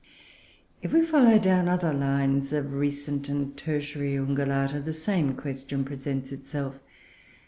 [0.81, 6.31] If we follow down other lines of recent and tertiary Ungulata, the same question presents
[6.31, 6.79] itself.